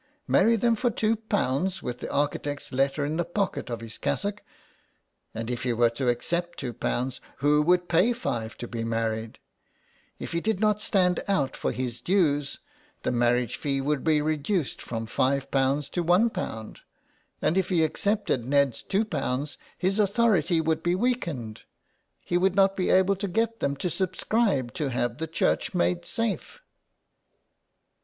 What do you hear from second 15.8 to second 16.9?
to one pound....